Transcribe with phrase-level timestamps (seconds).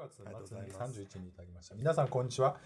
[0.00, 1.74] 月末に31にいただきました。
[1.74, 2.56] 皆さん、こんにちは。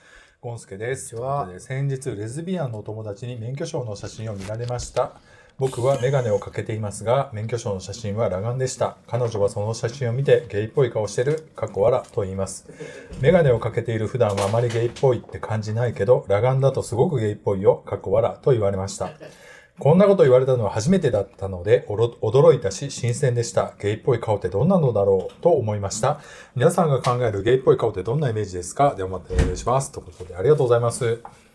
[0.41, 1.17] ゴンスケです。
[1.59, 5.15] 先日、レズビアンのお友達に免許証の写真を見られました。
[5.59, 8.99] 僕はメガネをかけていますが、免許証の写真は裸眼でした。
[9.09, 12.69] 彼女はその写真を見て、ゲイっぽい顔してる、かっこ笑と言います。
[13.21, 19.11] メガネをかけている普段はあまりゲイっぽいって感じないけど、裸眼だとすごくゲイっぽいよ、かっこ笑と言われました。
[19.81, 23.75] こんなこと言われたのは初めてだったので、おろ驚いたし、新鮮でした。
[23.81, 26.21] ゲイっぽい顔ってどんなのだろうと思いました。
[26.55, 28.95] 皆さんが考えるゲイっぽい顔ってどんなイメージですか？
[28.95, 29.91] ではまたお願いします。
[29.91, 31.05] ということで、ありがとうございます。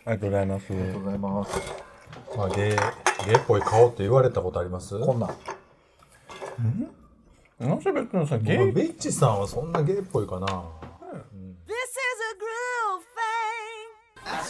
[0.06, 0.66] ありがとうございます。
[0.70, 1.52] ありがとうございます。
[2.38, 2.76] まあ、ゲイ、
[3.26, 5.00] ゲイっぽい顔って言われたことあります？
[5.00, 5.30] こんなん。
[7.58, 7.82] なん？
[7.82, 8.58] せ別にさ、ゲイ？
[8.58, 10.66] まあベッチさんはそんなゲイっぽいかな This is
[12.28, 12.36] a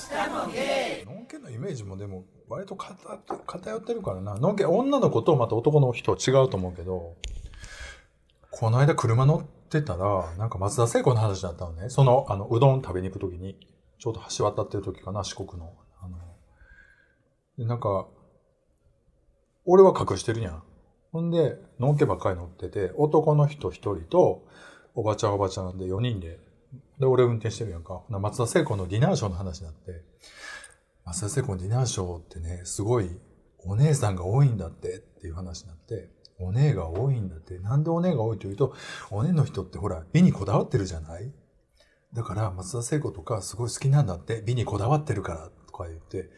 [0.09, 1.13] groove thing.
[1.13, 4.35] ノンケのイメージもでも割と偏ってるからな。
[4.35, 7.15] ノンケ、女の子とまた男の人は違うと思うけど、
[8.49, 11.89] この間車乗ってたら、なんか松田聖子の話だったのね。
[11.89, 13.55] その、あの、うどん食べに行くときに、
[13.99, 15.73] ちょうど橋渡ってる時かな、四国の。
[16.01, 16.07] あ
[17.59, 18.07] の、なんか、
[19.65, 20.63] 俺は隠してるやん。
[21.11, 24.47] ほんで、ノンケばっかり乗ってて、男の人一人と、
[24.95, 26.39] おばちゃんおばちゃんで4人で、
[26.99, 28.01] で、俺運転してるやんか。
[28.09, 30.03] 松田聖子のディナーショーの話になって、
[31.09, 33.09] 松田聖子のディナーショーってね、すごい
[33.65, 37.57] お姉さんが多いんだってっていう話になって、お姉が多いんだって。
[37.57, 38.75] なんでお姉が多いというと、
[39.09, 41.33] お姉の人ってほら、美にこだわってるじゃない？
[42.13, 46.29] だから、松田聖子とかすごい好きなんだって、美にこだわってるからとか言って、で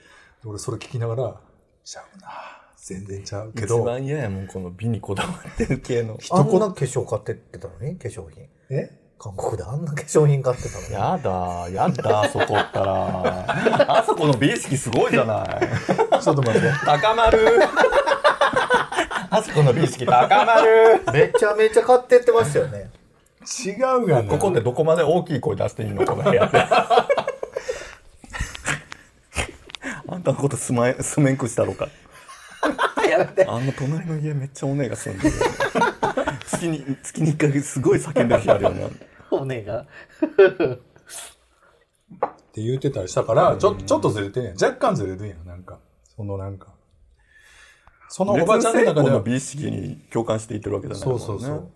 [0.45, 1.42] 俺それ聞きながら、
[1.83, 2.30] ちゃうな
[2.77, 6.17] 全然ちゃうけ一ど、番嫌やもん、この美にこだわってる系の。
[6.31, 8.47] あんな化粧買ってってたのに化粧品。
[8.69, 9.01] え？
[9.22, 10.94] 韓国であんな化粧品買ってたのに。
[10.94, 13.45] やだ、やだ、そこったら。
[14.00, 15.47] あそこの美意識すごいじゃない。
[16.19, 16.72] ちょっと待って。
[16.83, 17.39] 高まる。
[19.30, 21.03] あそこの美意識高まる。
[21.14, 22.89] めちゃめちゃ買ってってましたよね。
[23.64, 24.27] 違うがな。
[24.27, 26.58] ここってどこまで大きい声出していいのこの部屋で。
[30.09, 31.89] あんたのことすまえ、すめんくしたろか。
[33.08, 33.45] やめて。
[33.45, 35.36] あの隣の家めっちゃお姉が住んでる。
[36.48, 39.11] 月に、月に一回すごい叫んでる日あるよね。
[39.31, 39.81] お姉が。
[39.81, 39.86] っ
[42.53, 44.53] て言ってたりしたから、ちょ、ちょっとずれてんやん。
[44.53, 45.80] 若干ずれるんやん、なんか。
[46.15, 46.73] そのなんか。
[48.09, 51.52] そのおばちゃんの中では、の美意識に共感していってるわけじゃないそうそうそう。
[51.52, 51.71] うん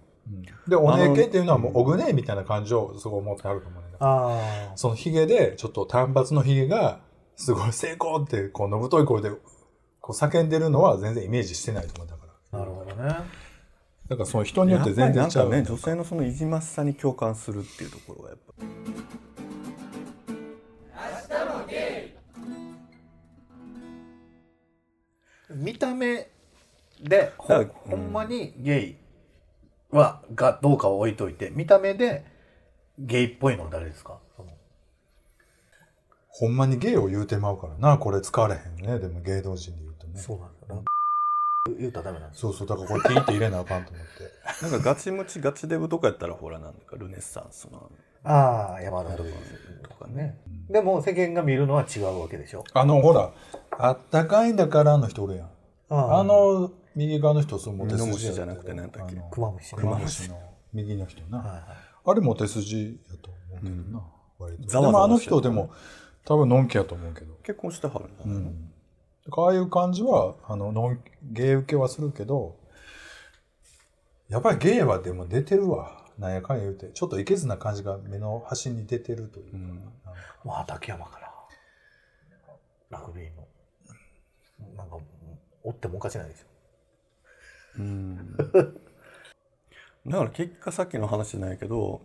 [0.67, 6.99] で、お姉系っていうのはもう、おぐねみたいな感情をすごい思ってあると思うねんだあそのヒゲで、ちょっと単発のヒゲが、
[7.35, 9.29] すごい成功って、こう、のぶとい声で、
[10.01, 12.07] こう叫んでるのは全然イメージしてないと思う。
[12.07, 12.59] だから。
[12.59, 12.63] あ。
[12.63, 13.44] なるほどね。
[14.07, 15.49] だからその人によって全然ちゃう。
[15.49, 18.53] かね女性のそのいじましさに共感するっていうところがやっぱ
[25.55, 26.29] 見た目
[27.01, 28.95] で、ほんまにゲイ
[29.89, 32.25] は、がどうかは置いといて、見た目で
[32.99, 34.19] ゲイっぽいのは誰ですか？
[36.27, 38.99] ほんまにゲイを言うてまうからな、これ使われへんね。
[38.99, 40.19] でも芸能人で言うとね。
[40.19, 40.49] そうなん
[41.75, 41.79] だ。
[41.79, 42.51] 言うたらダメなんですよ。
[42.53, 44.35] そうそう、だからこれピーって入れなあかんと思って。
[44.63, 47.91] なんかガチムチガチデブとかやったらほらなんだかルネッサンスの
[48.23, 49.33] ああ、山田ルイ
[49.83, 50.39] とかねね。
[50.69, 52.63] でも世間が見るのは違うわけでしょ。
[52.73, 53.31] あの、ほら、
[53.71, 55.49] あったかいんだからの人おるやん。
[55.89, 59.81] ああの、右側の人、そう、モテ筋じゃなくて何だっけクマムシね。
[59.81, 60.39] クマムシの
[60.73, 61.37] 右の人な。
[61.37, 61.61] はいはい
[62.07, 64.03] あれモテ筋やと思うけどな、
[64.37, 64.67] 割と。
[64.67, 65.71] ざわざわでもあの人でも、
[66.23, 67.33] 多分のんきやと思うけど。
[67.43, 68.71] 結婚してはるんだね、うん。
[69.31, 72.55] ああいう感じは、あの、のん、ゲイ受けはするけど、
[74.29, 76.03] やっぱりゲイはでも出てるわ。
[76.17, 76.87] なんやかんや言うて。
[76.87, 79.57] ちょっといけずな感じが目の端に出てるというか。
[79.57, 79.91] なんか
[80.43, 81.31] まあ、畠山から。
[82.89, 83.47] ラグビーの。
[84.77, 84.97] なんか、
[85.63, 86.55] おってもおかしないでしょ。
[87.79, 88.37] うん
[90.07, 92.01] だから結果さっきの話じゃないけど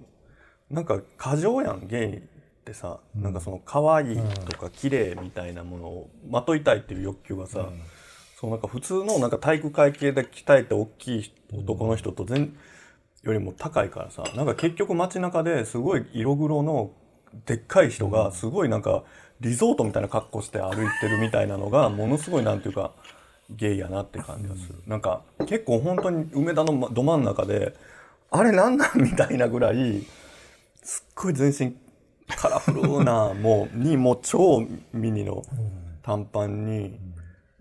[0.71, 2.40] なんか過剰やんゲイ
[2.71, 4.17] ってさ、なんかその可愛い
[4.49, 7.69] とか綺麗みたいなものをまといたいっていう欲求がさ、
[8.41, 12.57] そうなんか普通のなんか体育会系で鍛えて大きい男の人と全
[13.23, 16.91] よりも高いからさなんか結局街中ですごい色黒の
[17.45, 19.03] でっかい人がすごいなんか
[19.41, 22.93] リゾートみたいな格好して歩いてるみたいなのがものすごいなんていうか
[23.51, 27.75] ゲイやなって感じがする、なんか結構本当に梅田のまど真ん中で
[28.31, 30.07] あれなんなんみたいなぐらい
[30.83, 31.77] すっごい全身
[32.37, 35.43] カラフルな もうにもう超ミニの
[36.03, 36.99] 短パンに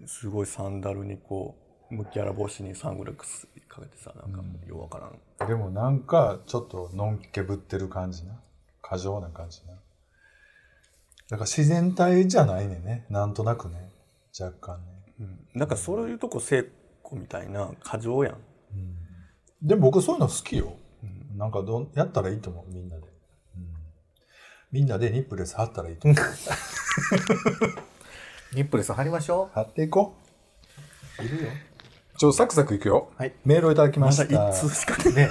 [0.06, 1.56] すごいサンダルにこ
[1.92, 8.34] うむきあら帽子にサングラスかけてさなんかようわからん、でもなんか、ちょっとのんけぶってる感じな。
[8.82, 9.74] 過剰な感じな。
[11.30, 13.06] だから自然体じゃないねんね。
[13.10, 13.90] なんとなくね。
[14.40, 15.14] 若干ね。
[15.20, 16.66] うん、なんかそういうとこ聖
[17.04, 18.38] 子みたいな過剰やん
[19.62, 20.74] でも僕そういうの好きよ。
[21.36, 23.04] なんかどん、やったらいいと思う、みんなで。
[24.72, 26.24] みんなでニップレス貼ったらいいと思う。
[28.54, 30.16] ニップレス貼りましょ貼っていこ
[31.20, 31.24] う。
[31.24, 31.50] いるよ。
[31.50, 32.18] う。
[32.18, 33.12] ちょ、サクサクいくよ。
[33.18, 33.34] はい。
[33.46, 34.50] メールをいただきままだした。
[34.52, 35.12] 一通しかね。
[35.12, 35.30] ね。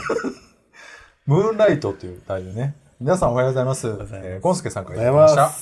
[1.26, 2.74] ムーンライトっていうタイトルね。
[3.00, 3.86] 皆さんおはようございます。
[3.86, 5.52] えーゴンスケさんからいただきました。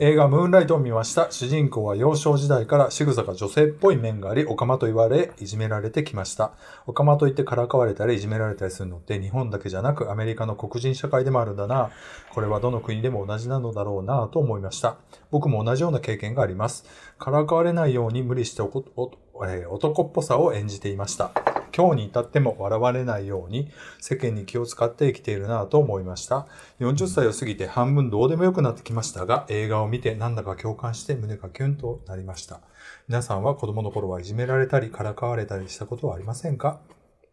[0.00, 1.30] 映画ムーンライトを見ました。
[1.30, 6.52] 主人公は幼少時代から仕草が女性っぽい面があり、オカマと言われ、いじめられてきました。
[6.86, 11.90] オカマと言ってからかわれたり、いじめられたりするのって日本だけじゃなくアメリカの黒人社会でもあるんだな。
[12.32, 14.96] これはどの国でも同じなのだろうなと思いました。
[15.30, 16.86] 僕も同じような経験があります。
[17.18, 18.86] からかわれないように無理しておこ
[19.34, 21.59] おえー男っぽさを演じていました。
[21.74, 23.70] 今日に至っても笑われないように
[24.00, 26.46] 世間に気を使って生きているなと思いました。
[26.80, 32.60] 40歳を過ぎて半分どうでもよくなってきましたが、映画を見てなんだか共感して胸がキュンとなりました。
[33.08, 36.80] 皆さんは子供の頃はいじめられたりからかわれたりしたことはありませんか？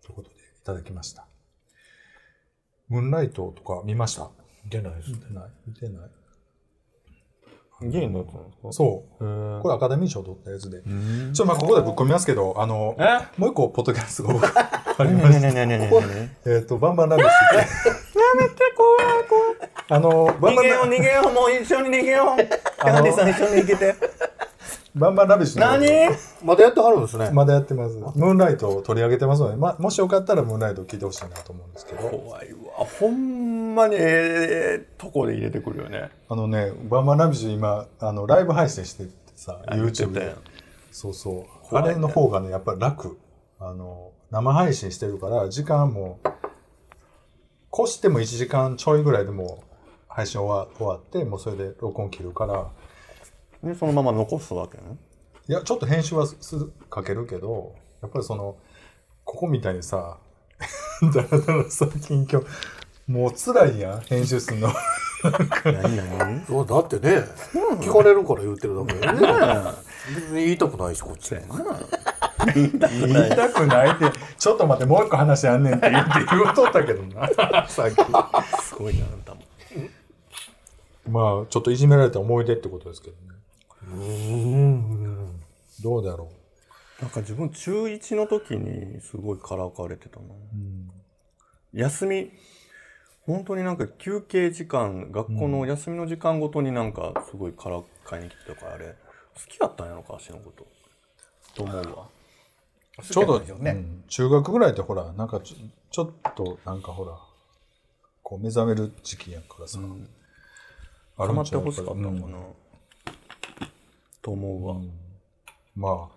[0.03, 1.27] ということでいただきました。
[2.89, 4.29] ムーンライトとか見ました？
[4.69, 5.17] 出ないです見。
[5.17, 6.09] てない見てない
[7.81, 8.71] ゲイになったんですか？
[8.73, 9.25] そう。
[9.25, 10.79] うこれアカデミー賞取ったやつで。
[10.79, 11.33] ん。
[11.33, 13.19] ちょ、まあここでぶっ込みますけど、あの、え？
[13.37, 16.51] もう一個ポッドキャストが僕ありねまして。
[16.51, 17.89] えっ、と、バンバンラビッシュって。
[17.89, 19.55] やめて怖い怖い
[19.89, 23.29] あの、バンバンラ逃げよう逃げようもう一緒に逃げようキャンディさん。
[23.29, 23.95] 一緒に行けて
[24.97, 26.17] バンバンラビッシュの何？
[26.43, 27.29] まだやってはるんですね。
[27.31, 27.95] まだやってます。
[27.95, 40.35] ムーンライトを取り上げてますので、まあ、もしよかったらムーンライトを聞いてほしいなと思うんですけど、怖いわほんまにええとこで入れてくるよねあのね、バンバンラビッシュ今、あの、ライブ配信しててさ、YouTube で。
[40.91, 41.75] そうそう。
[41.75, 43.19] あれの方がね、やっぱり楽。
[43.59, 46.19] あの、生配信してるから、時間も、
[47.73, 49.75] 越しても1時間ちょいぐらいでもう
[50.07, 52.71] 配信終わ終わって、もうそれで録音切るから、
[53.63, 54.83] でそのまま残すわけね
[55.49, 58.57] いや、ちょっと編集はするかけるけど、やっぱりその、
[59.23, 60.17] ここみたいにさ、
[61.13, 62.45] だらだらさ、近況、
[63.07, 64.69] もう辛いやん、編集するの。
[65.63, 66.65] 何何？
[66.65, 67.23] だってね、
[67.81, 69.13] 聞かれるから言ってるだけでね。
[70.15, 71.35] 別に言いたくないし、こっち。
[72.53, 72.71] 言い
[73.29, 77.27] たくないって、ちょっと待って、もう一個話あんねんって言って言うとったけどな、
[77.67, 77.95] さっき。
[78.63, 79.41] すごいなあんたも
[81.09, 83.26] まあ、ちょっといじめられた思い出ってことですけどね。
[85.81, 86.31] どうだろ
[87.01, 90.25] なんか自分中1の時にすごいからかわれてたな、
[91.73, 92.31] 休み
[93.25, 98.95] 本当になんか休憩時間学校の休みの時間ごとになんかすごいからかいに来てたからあれ
[99.35, 100.65] 好きだったんやろか足のこと。
[101.55, 102.09] と思うわ。
[102.99, 103.03] う。
[103.03, 103.71] ちょうど、ね。
[103.71, 104.03] うん。
[104.07, 105.55] 中学ぐらいってほら、なんかちょ
[105.91, 107.17] ちょっと、なんかほら、
[108.23, 109.79] こう目覚める時期やからさ。
[111.17, 112.43] あ溜まってるんちゃうほしかったのかな、うん
[114.27, 114.75] と思うわ、
[115.73, 116.15] まあ、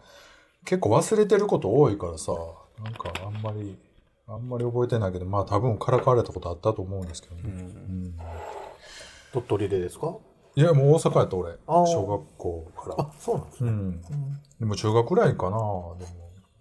[0.64, 2.32] 結構忘れてること多いからさ、
[2.82, 3.78] なんかあんまり、
[4.26, 7.42] あんまり覚えてないけど、まあ多分からかわれたことあったと思うんですけどね。
[7.44, 8.16] うん
[9.32, 10.16] 鳥取でですか？
[10.56, 11.52] いや、もう大阪やった俺。
[11.68, 12.96] 小学校から。
[12.98, 13.70] あ、そうなんですね。
[13.70, 14.00] うん。
[14.58, 15.50] でも中学ぐらいかな。
[15.50, 15.96] でも、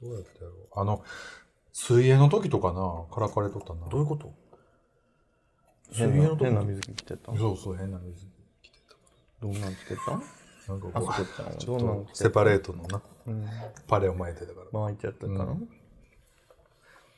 [0.03, 0.79] どうやったやろう。
[0.79, 1.03] あの、
[1.73, 3.89] 水泳の時とかな、からかわれとったな。
[3.89, 4.31] どういうこと？
[5.93, 8.29] 変水泳の時な変な水着着てたそうそう、変な水着て
[9.41, 10.21] どんなん着てたた。
[10.69, 13.49] なんかあこう、そこちょっとセパレートのな、うん。
[13.87, 14.79] パレを巻いてたから。
[14.79, 15.45] 巻いちゃってたの、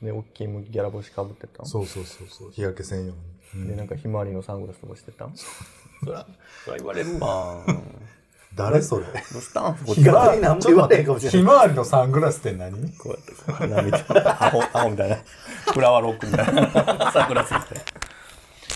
[0.00, 0.06] うん。
[0.06, 3.12] で大きいギャラ帽子かぶってたそうそうそうそう、日焼けせんよ
[3.54, 3.68] うに。
[3.68, 5.28] でなんかひまわりのサングラスとかしてた
[6.04, 6.26] そら
[6.64, 7.64] そら言われるわ。
[8.54, 9.06] 誰それ？
[9.06, 11.40] どうしたんこっちひまわりなんも言われへんかもしれない。
[11.40, 12.92] ひまわりのサングラスって何？
[12.98, 15.16] こうやってこう鼻みたいなアホアホみたいな。
[15.72, 17.12] フラワーロックみたいな。
[17.12, 17.76] サングラスして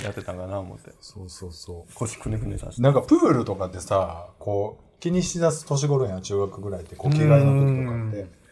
[0.04, 1.94] やってたんかな思ってそうそうそう。
[1.94, 8.46] 腰くねくねさせてなんかプールとかってさ、こう、気にしだす年頃やん、中学ぐらいって、こう、着替えの時とかって。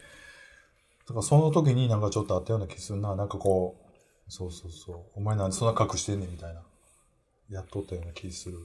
[1.07, 3.15] だからその時になんかちょっとあったような気するな。
[3.15, 3.75] なんかこ
[4.27, 4.97] う、そうそうそう。
[5.15, 6.61] お前なんでそんな隠してんねんみたいな。
[7.49, 8.57] やっとったような気する。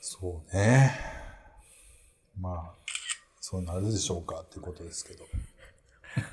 [0.00, 0.94] そうね。
[2.40, 2.74] まあ、
[3.40, 5.24] そうなるでしょうかっていうことですけど。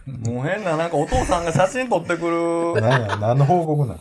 [0.05, 4.00] もう変ななんかお父さんが写真撮ってくる何や、何の報告なん？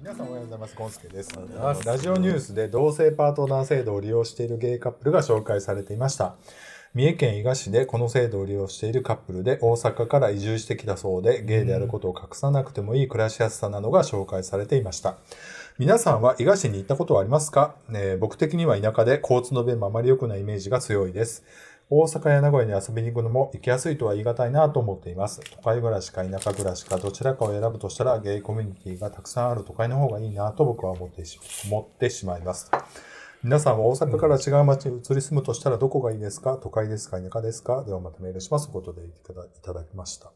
[0.00, 0.74] 皆さんおはようございます。
[0.74, 1.30] ゴンスケです。
[1.84, 6.36] ラジオニュースで同性パートナー制度を利用しているゲイカップルが紹介されていました。
[6.94, 15.16] 三重県伊賀市でこの制度を利用しているカップルで大阪から移住してきたそうで、ゲイであることを隠さなくてもいい暮らしやすさなどが紹介されていました。
[15.78, 21.44] 皆さんは伊賀市に行ったことはありますか、ね僕的には田舎で交通の便もあまり良くないイメージが強いです。
[21.90, 25.40] 大阪や名古屋に遊びに行くのも行きやすいとは言い難いなと思っています。
[25.56, 32.70] 都会暮らしか田舎暮らしかどちらかを選ぶとしたらゲイコミュニティがたくさんある都会の方がいいなと僕は思ってし思ってしまいます。
[33.42, 36.58] 皆さんは大阪から違う町に移り住むとしたらどこがいいですか？
[36.62, 37.82] 都会ですか田舎ですか？
[37.84, 38.70] ではまたメールします。
[38.70, 39.10] ということでい
[39.62, 40.26] ただきました。
[40.26, 40.30] あ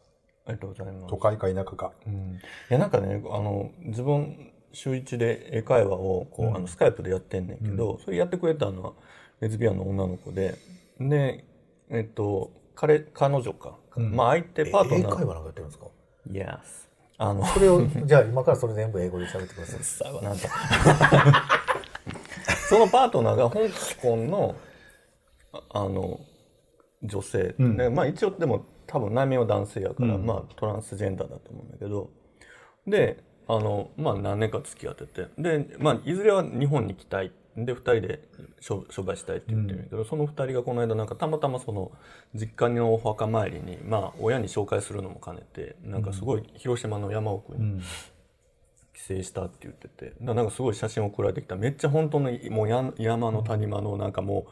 [0.49, 1.18] りがとうございます都。
[1.18, 1.92] 会か田舎か。
[2.06, 2.38] うん、い
[2.71, 8.92] やなんかねあの自分週一で英会話をこう、うんあのスカイプでやってんねんけど、それやってくれたのは
[9.40, 10.54] レズビアンの女の子で
[11.00, 11.44] で
[11.90, 14.14] えっと彼彼女か、うん。
[14.14, 15.00] まあ相手パートナー。
[15.00, 15.87] 英会話なんかやってるんですか
[16.30, 16.58] ？Yes
[17.18, 17.44] あの。
[17.46, 19.84] それを、じゃあ今からそれ全部英語で喋ってください。
[19.84, 20.49] さあなんだ
[22.68, 23.61] そのパートナーが香
[24.00, 24.56] 港の
[25.52, 26.20] ああの
[27.02, 27.76] 女性、うん。
[27.76, 30.26] でまあ一応でも多分内面は男性やから、うん。
[30.26, 32.11] まあトランスジェンダーだと思うんだけど。
[32.87, 35.28] であのまあ何年か付き合ってて。
[35.37, 38.23] でまあいずれは日本に来たいで2人で
[38.61, 41.92] 商商売したいって言ってるんだけど、その2人がこの間なんかたまたまその
[42.35, 47.82] 実家のお墓参りにまあ親に紹介するのも兼ねてなんかすごい広島の山奥にうん。
[48.94, 51.56] 帰省したって言っててなんかすごい写真送られてきた。
[51.56, 54.47] めっちゃ本当のもうや山の谷間のなんかも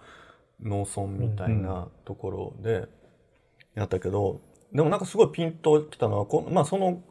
[0.62, 2.88] う農村みたいなところで
[3.74, 4.40] やったけど
[4.72, 7.02] でもなんかすごいピンときたのはこ、まあ、その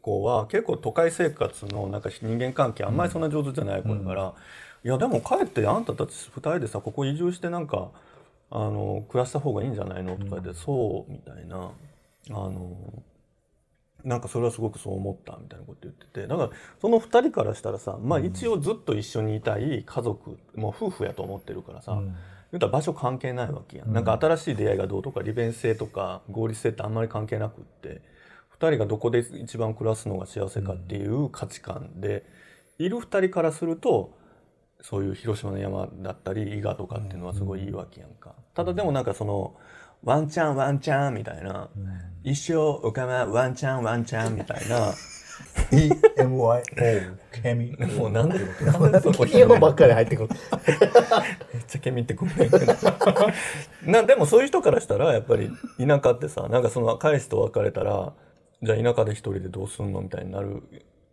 [0.00, 4.34] 子は結構都会生活のなんか人間関係あんまりそんな上手じゃない子だから、
[4.86, 7.90] いやでもかえってあんたたち2人でさここ移住してなんか
[8.52, 11.72] あの暮らした方がいいんじゃないのとか言って、そうみたいな
[12.30, 13.02] あの
[14.04, 16.50] なんかそれはすごくそう思ったみたいなこと言っててだから
[16.80, 21.98] その2人からしたらさまあ一応ずっと一緒にいたい家族もう夫婦やと思ってるからさ、
[22.52, 28.02] 言ったら場所関係ないわけやん、なんか新しい出会いがどうとか利便性とか合理性ってあんまり関係なくって
[28.60, 32.24] 2人がどこで一番暮らすのが幸せかっていう価値観で、
[32.78, 34.14] いる2人からすると
[34.80, 39.56] そういう広島の山だったり伊賀とかっていうのはすごいいいわけやんか、ただでもなんかその
[40.04, 41.68] ワンチャンワンチャンみたいな、
[42.22, 44.92] 一生おかまワンチャンワンチャンみたいな
[45.70, 47.76] EMYO、 ケミ。
[47.96, 50.28] もうなんでなんでそこ日本ばっかり入ってくる。
[51.52, 52.50] めっちゃケミってくんねん。
[52.50, 52.66] けど
[53.84, 58.12] なでもそういう人からしたらやっぱり田舎ってさなんかその彼氏と別れたら
[58.62, 60.62] じゃあ田舎で一人でどうすんのみたいになる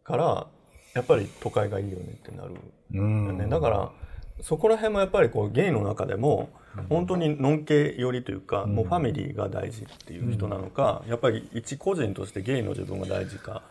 [0.04, 0.48] から
[0.94, 2.52] やっぱり都会がいいよねってなる
[2.92, 3.50] ね、ん。
[3.50, 3.92] だから
[4.42, 6.50] そこら辺もやっぱりこうゲイの中でも
[6.90, 13.62] 本当にのんけ寄りというか、もうファミリーが大事っていう人なのか、やっぱり一個人としてゲイの自分が大事か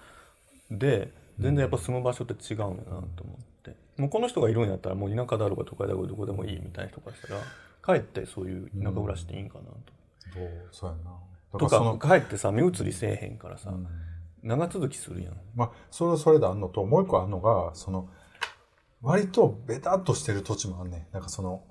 [0.71, 7.41] で全然やっぱ住む場所って違うんだなと思って、もうこの人がいるんやったらもう田舎だろうが都会だろうがどこでもいいみたいな人からしたら
[7.83, 9.71] かえってそういう田舎暮らしでいいんかなと。
[10.33, 11.11] そうそうやな。
[11.53, 13.75] だとかえってさ目移りせえへんからさ、
[14.43, 15.35] 長続きするやん。
[15.55, 18.09] まあ、それはそれであんのと、もう一個あんのが、その、
[19.01, 21.07] 割とベタっとしてる土地もあんねん。
[21.13, 21.63] なんかその、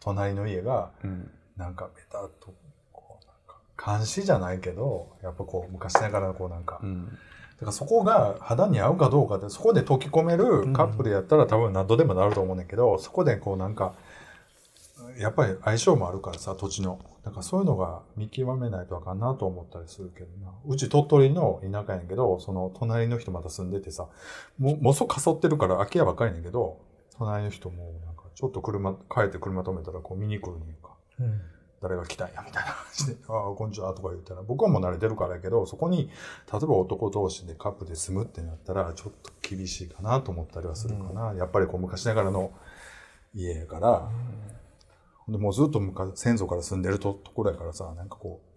[0.00, 2.52] 隣の家が、うんなんかベタっと、
[2.90, 3.36] こう、なん
[3.86, 7.08] か、監視じゃないけど、やっぱこう、昔ながらのこうなんか、うん
[7.54, 13.94] だからそこが肌に合うかどうかで、そこで溶き込めるカップルやったら多分何度でもなると思うねんけど、そこでこうなんか、
[15.18, 16.98] やっぱり相性もあるからさ、土地の。
[17.24, 20.52] だからそういうのが見極めないとあかんなと思ったりするけどな。
[20.66, 24.08] うち鳥取の田舎やねんけど、その隣の人また住んでてさ、
[24.58, 26.78] もう、もうそかそってるから空き家ばっかりやねんけど、
[27.16, 30.94] 隣の人もなんかちょっと車、帰って車止めたらこう見に来るねんか。
[31.84, 36.10] 誰が来たんやみたいな感じで、 ああ、こんにちはとか言ったら、僕はもう慣れてるからやけど、そこに、
[36.50, 41.34] 例えば男同士でカップで住むってなったら、ちょっと厳しいかなと思ったりはするかな。
[41.34, 42.52] やっぱりこう昔ながらの
[43.34, 44.10] 家やから、
[45.28, 48.54] でもうずっと昔先祖から住んでるとところやからさ、なんかこう、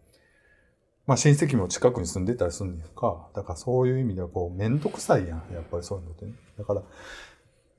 [1.06, 3.30] まあ親戚も近くに住んでたりするんねんか。
[3.34, 5.54] だからそういう意味ではこう、めんどくさいやん。
[5.54, 6.34] やっぱりそういうのってね。
[6.58, 6.84] だから、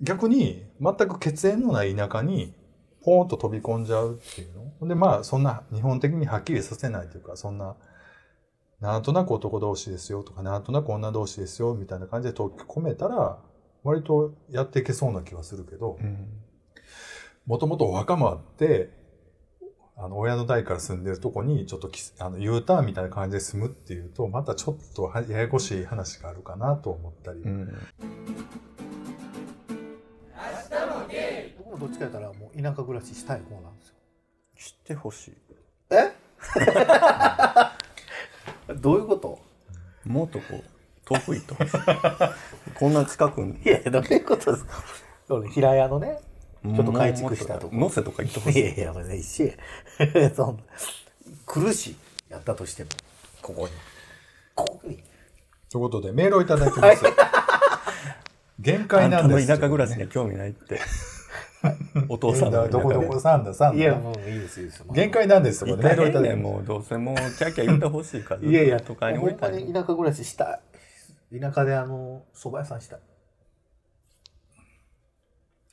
[0.00, 2.54] 逆に全く血縁のない田舎に
[3.04, 4.88] ポーンと飛び込んじゃうっていうの。
[4.88, 7.76] で、まあそんな日本的にはっきりさせないというか、そんな、
[8.80, 13.38] なんとなく男同士ですよとか、なんとなく女同士ですよみたいな感じで溶き込めたら、
[13.85, 15.99] 割とやっていけそうな気はするけど、
[17.49, 18.90] もともとお墓もあって、
[19.97, 27.40] あの、親の代から住んでるとこに、ちょっときあの U ターンみたいな感じで住むっていうと、またちょっとはややこしい話があるかなと思ったり。
[27.40, 27.73] うん。
[31.59, 33.95] 僕もどっちかやったらもう田舎暮らししたい方なんですよ。
[34.59, 35.35] 知ってほしい。
[35.90, 36.12] え？
[38.76, 39.38] どういうこと？
[40.05, 40.62] もっとこう
[41.07, 41.78] 遠く行ってほしい
[42.78, 43.59] こんな近くに。
[43.64, 44.83] いやいや、どういうことですか？
[45.50, 46.19] 平屋のね、
[46.64, 47.76] ちょっと改築したとこ。
[47.76, 50.30] 能勢とか行ってほしいいやいや、もうね、一緒や。
[50.34, 50.62] そんな
[51.46, 51.96] 苦しい。
[52.30, 52.90] やったとしても、
[53.40, 53.72] ここに。
[54.54, 54.96] ここに。
[55.70, 57.04] ということで、メールをいただきます。
[58.60, 59.46] 限あんたの界なんです。
[59.46, 60.80] 田舎暮らしには興味ないって
[62.08, 63.82] お父さんのどこどこさんださんだ。
[63.82, 64.84] いや、もういいです、いいです。
[64.92, 66.42] 限界なんですとかでメールをいただきます。
[66.42, 70.60] もうどうせもうキャッキャ言ってほしいからいやいや、都会に降ほんまりたいに田舎暮らしした
[71.32, 71.40] い。
[71.40, 73.00] 田舎であの、蕎麦屋さんしたい。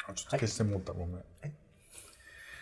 [0.08, 1.18] あちょっと消してもった、ごめん。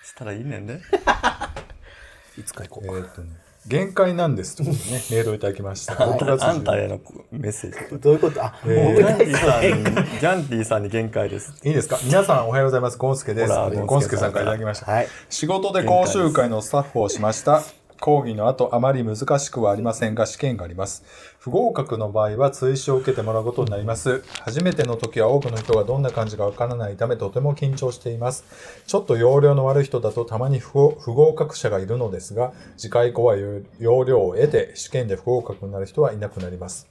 [0.03, 0.79] したらいいねんで
[2.37, 3.07] いつか行こえうか。
[3.07, 3.29] ーっとね。
[3.65, 5.93] 限界なんですということでね、 メールをいただきました。
[5.93, 6.99] 6月あんたへの
[7.31, 7.97] メッセージ。
[7.97, 8.43] どういうこと？
[8.43, 11.53] あ、えーもうジャンティさんに、ジャンティさんに限界です。
[11.63, 11.97] いいですか？
[12.03, 12.97] 皆さんおはようございます。
[12.97, 13.53] ゴンスケです。
[13.53, 14.91] ほらゴンスケさんからいただきました。
[14.91, 15.07] はい。
[15.29, 17.63] 仕事で講習会のスタッフをしました。
[18.03, 21.05] 講義の後、あまり難しくはありませんが、試験があります。
[21.39, 24.25] 不合格の場合は追試を受けてもらうことになります。
[24.41, 28.43] 初めての時は多くの人がどんな感じかわからないため、とても緊張しています。
[28.87, 33.37] ちょっと容量の悪い人だとたまに不合格者がいるのですが、次回以降は
[33.79, 36.89] 容量を得て、試験で不合格になる人はいなくなります。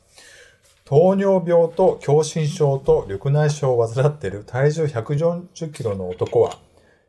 [0.86, 6.56] 糖尿病と狭心症と緑内障を患っている体重140キロの男は、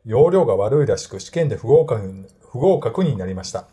[0.04, 3.64] 容量が悪いらしく試験で不合格不合格になりました。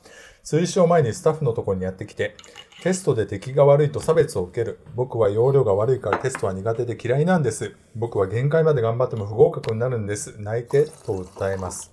[0.44, 2.36] 追試を前にスタッフのところにやってきて、
[2.82, 4.80] テストで出来が悪いと差別を受ける。
[4.96, 7.76] 僕は容量が悪いからテストは苦手で嫌いなんです。
[7.96, 10.36] 僕は限界まで頑張っても不合格になるんです。
[10.40, 11.92] 泣いてと訴えます。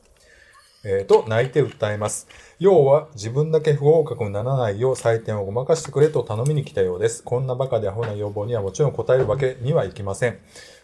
[0.85, 2.29] えーと、泣いて訴えます。
[2.59, 7.23] 要は、自分だけ不合格にならないよう採点をごまかしてくれと頼みに来たようです。
[7.25, 10.39] こんなバカでアホな要望にはもちろん答えるわけにはいきません。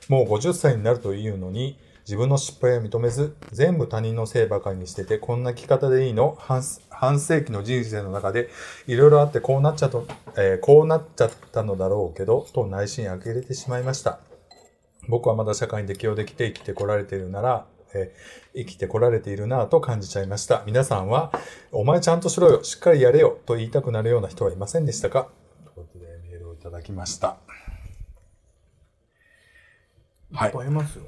[0.09, 6.37] もう50歳になるというのに、自分の失敗を認めず、全部他人のせいばかりにしてて、こんな生き方でいいの？
[6.38, 8.50] 半半世紀の人生の中で、
[8.87, 9.99] いろいろあってこうなっちゃった、
[10.37, 14.20] えーこうなっちゃったのだろうけど、と内心呆れてしまいました。
[15.08, 20.62] 僕はまだ社会に適応できて生きてこられているなら、えー生きてこられているなぁと感じちゃいました。
[20.66, 21.32] 皆さんは、
[21.73, 25.28] お前ちゃんとしろよ、しっかりやれよ、と言いたくなるような人はいませんでしたか？
[25.75, 27.38] ということでメールをいただきました。
[30.32, 31.04] はいいっぱいいますよ。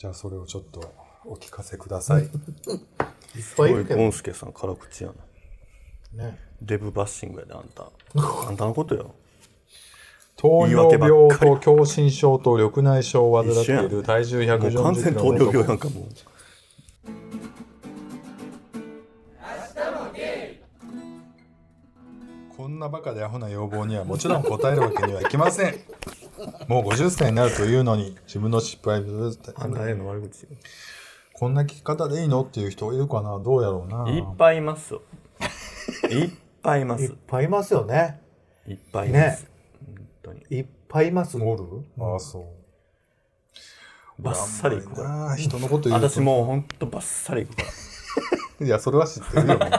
[0.00, 0.94] じゃあそれをちょっと
[1.26, 2.22] お聞かせください。
[3.36, 5.12] いっすごい、ぱいいるけどゴンスケさん辛口や
[6.14, 6.24] な。
[6.24, 6.38] ね。
[6.62, 7.90] デブバッシングやで、あんた。
[8.48, 9.14] あんたのことよ。
[10.38, 16.04] 糖言い訳尿ばっかり病と狭心症と緑内障を患っている体重もう完140キ全糖尿病や男んかもう。
[22.56, 25.74] こんなバカでアホな要望にはもちろん答えるわけにはいきません。
[26.68, 30.46] もう50歳になるというのに自分の失敗をあんたへの悪口。
[31.34, 33.38] こんな聞き方でいいのっていう人いるかな？
[33.38, 35.02] どうやろうないっぱいいますよ。
[36.10, 36.30] いっ
[36.62, 37.14] ぱいいまいっす。
[37.26, 38.20] ぱいいますよね。
[38.66, 39.46] いっぱいいます。
[39.86, 40.42] 本当に。
[40.50, 41.36] いっぱいいます。
[41.38, 41.64] おる？
[41.98, 44.22] ああ、そう。
[44.22, 45.10] バッサリいくから。
[45.28, 46.08] ああ、人のこと言うと。
[46.10, 47.62] 私もうほんとバッサリいくか
[48.60, 48.66] ら。
[48.66, 49.58] いや、それは知ってるよ。
[49.58, 49.70] も う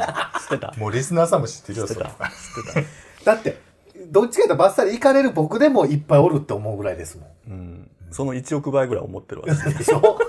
[0.41, 2.32] 知ってたもうリスナーさんも知ってるよ、知ってたそれは。
[2.32, 2.34] 知
[2.82, 3.36] ってた。
[3.36, 3.62] だって、
[4.10, 7.52] どっちかというとバッサリ行かれる僕でもいっぱいおるって思うぐらいですもん。
[7.52, 7.92] うん。
[8.12, 9.48] その1億倍ぐらい思ってるわ。
[9.48, 10.20] でしょ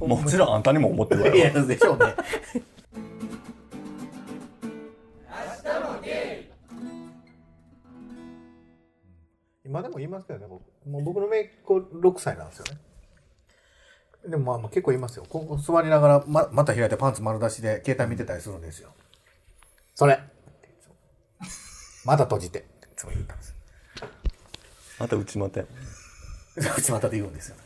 [0.00, 1.66] もちろんあんたにも思ってるわいや、よ。
[1.66, 2.14] でしょうね。
[9.64, 10.62] 今でも言いますけどね、僕。
[10.88, 12.78] もう僕の姪っ子6歳なんですよね。
[14.26, 15.26] でもまあまあ結構言いますよ。
[15.28, 18.90] ここ座りながらままた開いてパンツ丸出しで携帯見てたりするんですよ。
[19.98, 20.20] それ
[22.04, 22.58] まだ閉じて。
[22.60, 22.62] い
[22.94, 23.54] つも言ったんです。
[25.00, 25.66] また内股や
[26.56, 27.56] 内股で言うんですよ。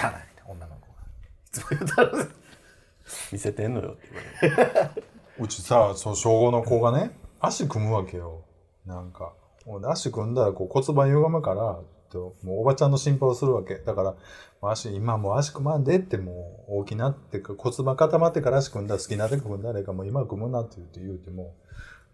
[0.00, 0.10] 汚い
[0.46, 1.02] 女の子が。
[1.44, 3.32] いつも言ったんです。
[3.32, 4.08] 見せてんのよって
[4.42, 5.04] 言われる。
[5.40, 7.10] うちさ、そう、小5の子がね、
[7.40, 8.44] 足組むわけよ。
[8.86, 9.32] なんか。
[9.66, 11.80] 俺足組んだらこう骨盤歪むから、
[12.12, 13.76] ともうおばちゃんの心配をするわけ。
[13.76, 14.14] だから、
[14.60, 21.56] 足、今もう足組まんでってもう大きなってか骨盤固まってから足組んだ好きなだけ組んだ誰かもう今組むなって言って言うても、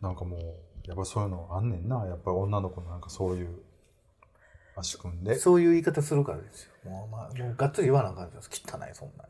[0.01, 0.41] なんかもう、
[0.87, 2.07] やっぱそういうのあんねんな。
[2.07, 3.59] やっぱり女の子のなんかそういう
[4.77, 5.35] 足組んで。
[5.35, 6.91] そういう言い方するからですよ。
[6.91, 8.49] もう、まあ、もうがっつり言わなあかんです。
[8.51, 9.25] 汚い、そんな。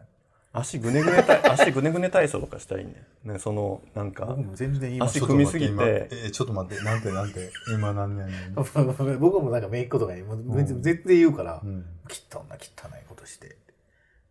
[0.52, 2.94] 足ぐねぐね体、 足ぐねぐね体操とかしたらいいね。
[3.24, 8.54] ね、その、なんか全然言います足組みすぎてちょっと待って今え、ちょっと待って、なんてなんて、今何年？
[9.18, 11.84] 僕もなんか姪っ子とかにもう全然言うから、うん。
[12.08, 13.56] 汚な汚いことして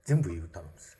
[0.06, 1.00] 全部言うたるんですよ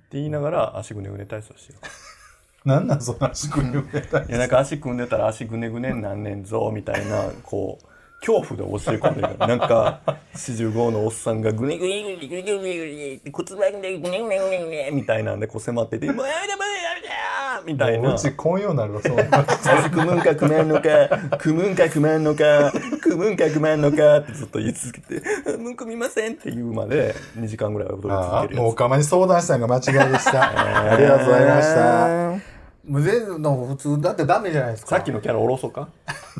[0.00, 1.76] って言いながら足ぐねぐね体操しよ
[2.64, 4.26] なんなんその足組み上げたう。
[4.28, 7.87] いや、なんか足組んでたら足ぐねぐねになんねんぞ、みたいな、こう、
[8.20, 9.38] 恐怖で教え込んでる。
[9.38, 10.00] なんか、
[10.34, 18.14] 45のおっさんがぐねぐねぐねぐねぐねぐねって骨盤でぐねぐねぐねぐねみたいなんでこう迫ってて、もうやめてもうやめてやみたいな。
[18.14, 19.46] うち今夜になるわ、そんな。
[19.48, 28.62] 足組むんか組まんのか、組むんか組まんのか、組むんか組まんのかってずっと言い続けて、うん、組みませんって言うまで2時間ぐらい踊り続、けるやつ。
[28.62, 30.92] もうおかまに相談したのが間違いでした。
[30.92, 32.57] ありがとうございました。
[32.88, 35.88] もう全部の普通だってダメじゃないですかさっきのキャラ下ろそうか？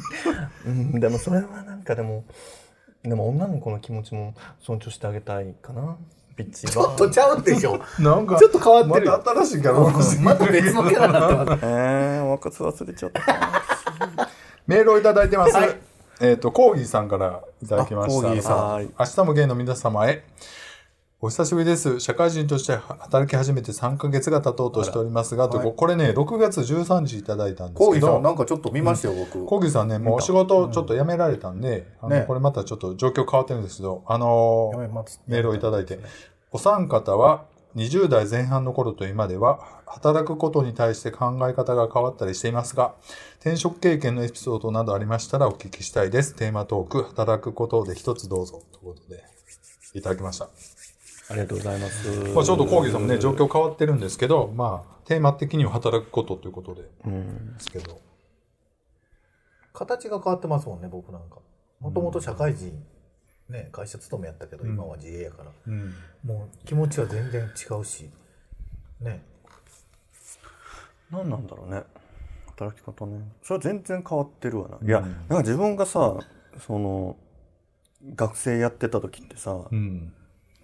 [0.66, 2.24] うん、でもそれはなんかでも、
[3.02, 5.96] でも女の子の気持ちも尊重してあげたいかな。
[6.37, 9.90] ピッチちょっとちゃうんでしょなんか、ちょっと変わってるよまた新しいキャラを
[10.22, 13.22] また別のキャラになってます えー、おかつ忘れちゃった。
[14.68, 15.54] メールをいただいてます。
[15.54, 15.76] はい
[16.20, 18.18] えっ、と、コーギーさんからいただきました。
[18.18, 20.24] あコーギーさんはい明日もゲイの皆様へ。
[21.20, 21.98] お久しぶりです。
[21.98, 29.44] 社会人として働き始めて3ヶ月が経とうとしておりますが、とはいこれね、6月13日いただいたんですけどコーギーさん、なんかちょっと見ましたよ、僕。
[29.44, 35.98] コーギーさんね、もうお仕事ちょっと辞められたんで、あの、ねこれまたちょっと状況変わってるんですけど、あのーメールをいただいて、
[36.52, 42.94] お三方は20代前半の頃と今では、働くことに対して考え方が変わったりしていますが、
[43.40, 46.37] 転職経験のエピソードなどありましたらお聞きしたいです。
[46.37, 48.62] テーマトーク、働くことで一つどうぞ。
[48.70, 49.24] ということで、
[49.94, 50.77] いただきました。
[51.30, 52.08] ありがとうございます。
[52.34, 57.54] まあ、ちょっとコーギーさんもね、状況変わってるんですけど、まあ、テーマ的には働くことということで、うん。
[57.54, 58.00] ですけど。
[59.72, 61.38] 形が変わってますもんね、僕なんか。
[61.80, 62.82] もともと社会人、
[63.48, 65.50] ね、会社勤めやったけど、今は自営やから。
[65.66, 65.94] うん。
[66.24, 68.10] もう気持ちは全然違うし。
[69.00, 69.22] ね。
[71.10, 71.82] 何なんだろうね
[72.46, 76.18] 働き方ねそれは全然変わってるわな、いやなんか自分がさ
[76.66, 77.16] その
[78.14, 80.12] 学生やってた時ってさ、うん。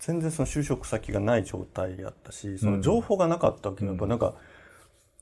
[0.07, 4.35] 全然その就職先がない状態やったしその情報がなかったわけよ、やっぱなんか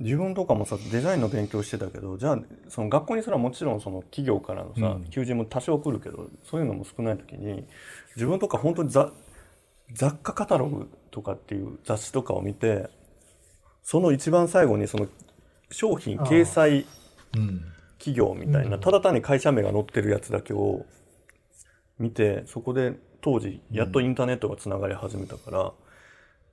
[0.00, 5.04] 自分とかもさデザインの勉強してたけどじゃあその学校にすらもちろんその企業からのさ、うん。
[5.04, 7.64] 求人も多少来るけどそういうのも少ない時に
[8.16, 9.12] 自分とか本当に雑
[9.92, 12.88] 雑貨カタログとかっていう雑誌とかを見て
[13.84, 15.06] その一番最後にその
[15.70, 16.86] 商品掲載
[17.36, 17.64] うん。
[17.98, 20.84] 企業みたいな、ただ単に会社名が載ってるやつだけを
[22.00, 25.72] 見てそこで当時やっとインターネットがつながり始めたから、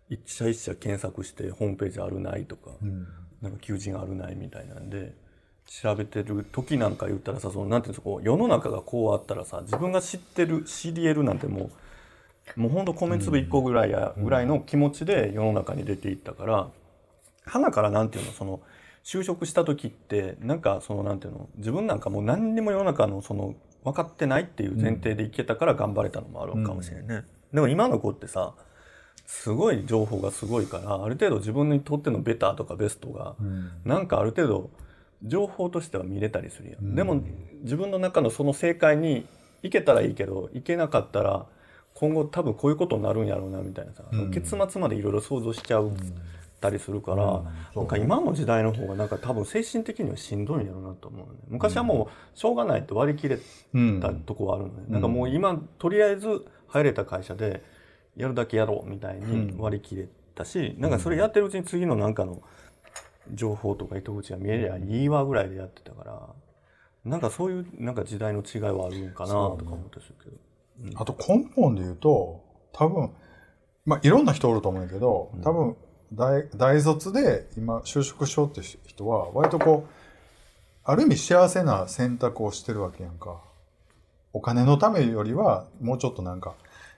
[0.09, 3.07] 一社一社検索してホームページあるないとか、うん。
[3.41, 5.13] なんか求人あるないみたいなんで
[5.65, 11.69] 調べてる時なんか言ったらさそのなんていうんですか世の中がこうあったらさ自分が知ってる知り得るなんても
[12.57, 16.69] うもうほんと米粒1個ぐらいや、ぐらいの気持ちで世の中に出ていったから
[17.45, 18.59] 花からなんていうのその
[19.03, 28.53] 就職した時ってなんかそのなんていうの自分なんかもう何にも世の中のその分かってないっていう前提でいけたから頑張れたのもあるかもしれないね、でも今の子ってさ
[29.25, 33.71] すごい情報がすごいからある程度自分にとってのベターとかベストがうん。
[33.85, 34.71] なんかある程度
[35.23, 36.95] 情報としては見れたりするやん、うん。
[36.95, 37.21] でも
[37.61, 39.27] 自分の中のその正解に
[39.61, 41.45] いけたらいいけどいけなかったら
[41.93, 44.31] 今後多分こういうことになるんやろうなみたいなさ、うん。
[44.31, 45.91] 結末までいろいろ想像しちゃう
[46.59, 47.45] たりするから、うん。
[47.75, 51.39] なんか今の時代の方がなんか多分精神的にはしんどいんやろうなと思うね。
[51.47, 53.39] 昔はもうしょうがないって割り切れ
[53.73, 53.99] うん。
[53.99, 57.63] たとこはあるのね、なんかもう今とりあえず入れた会社で
[58.15, 62.41] やるだけやろうみたいに割り切れたし、なんかそれやってるうちに次のなんかの
[63.33, 66.19] 情報とか糸口が見えりゃいいわぐらいでやってたから
[67.05, 70.29] なんかそういうなんか時代の違いはあるんかなとか思ったりするけ
[70.91, 72.43] ど、あと根本で言うと、
[72.73, 73.11] 多分、
[73.85, 75.75] まあ、いろんな人おると思うんやけど、多分、
[76.13, 79.89] 大、大卒で今就職しようって人は、割とこう、
[80.83, 83.41] ある意味幸せな選択をしてるわけやんか。
[84.33, 86.55] お金のためよりは、もうちょっとなんか、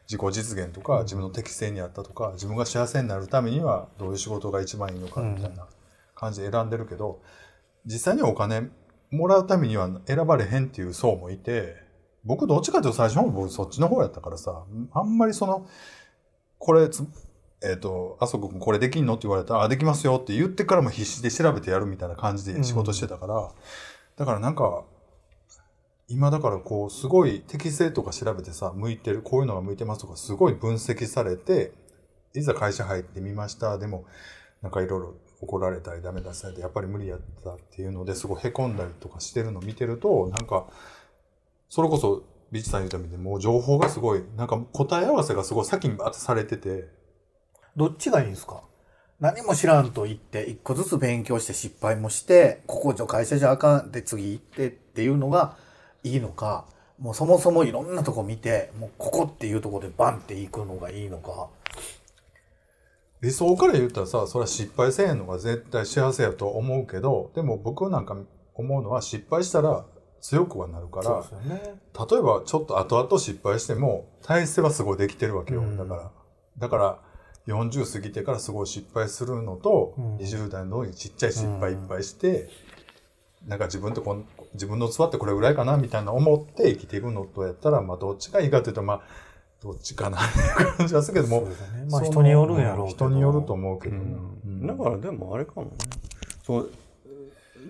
[0.08, 5.68] 自己実現とか、自分の適性に合ったとか、自分が幸せになるためには、どういう仕事が一番いいのかみたいな
[6.16, 7.22] 感じで選んでるけど、
[7.86, 8.70] 実際にお金
[9.10, 11.76] もらうためには選ばれへんっていう層もいて、
[12.24, 15.68] 僕どっちかというと最初の方僕そっちの方やったからさ、あんまりその、
[16.60, 17.04] これつ、
[17.64, 19.14] えっ、と、あそこ君これできんの？
[19.14, 19.56] って言われた。
[19.56, 23.52] ら、あ、できますよって言ってからも必死で調べてやるみたいな感じで仕事してたから、
[24.18, 24.84] だからなんか、
[26.08, 31.72] 今だからこう、すごい適性とか調べてさ、向いてる、こういうのが向いてますとか、すごい分析されて、
[32.34, 33.78] いざ会社入ってみました。
[33.78, 34.06] でも、
[34.62, 40.68] なんかいろいろ怒られたりダメ出されて、やっぱり無理やったっていうのですごい凹んだりとかしてるのを見てると、なんか、
[41.70, 46.90] それこそ、ビーチさん言ったみたいに、もう情報がすごい、なんか答え合わせがすごい先にバーってされてて、
[47.76, 48.62] どっちがいいんですか？
[49.20, 55.58] 何も知らんと言って、一個ずつ勉強して失敗もして、ここじゃ会社じゃあかんで次行ってっていうのが
[56.04, 56.66] いいのか、
[56.98, 61.50] もうそもそもいろんなとこ見て、もうここっていうとこでバンって行くのがいいのか。
[63.22, 68.18] 理想から言ったらさ、それは失敗せえへんのが絶対幸せやと思うけど、でも僕なんか
[68.56, 69.86] 思うのは失敗したら
[70.20, 71.62] 強くはなるから、ね。
[72.10, 76.12] 例えばちょっと後々失敗しても体質はすごいできてるわけよ、うんだから
[76.58, 77.00] だから
[77.48, 80.18] 40過ぎてからすごい失敗するのと、うん。
[80.18, 82.50] 20代のちっちゃい失敗いっぱいして、
[83.48, 89.02] なんか自分とこん自分の器ってこれぐらいかなみたいな思って生きていくのとやったらまあどっちがいいかというとまあ
[89.64, 91.56] どっちかなっていう感じはするけどもね。
[91.90, 92.98] まあ人によるんやろうけど。
[93.08, 94.68] 人によると思うけど、うん。
[94.68, 95.72] だからでもあれかもね。
[96.44, 96.72] そう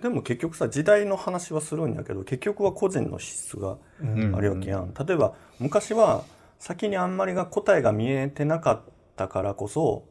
[0.01, 4.35] でも結局さ時代の話はするんやけど結局は個人の資質がうん。
[4.35, 6.23] あるわけやん、例えば昔は
[6.59, 8.81] 先にあんまりが答えが見えてなかっ
[9.15, 10.03] たからこそ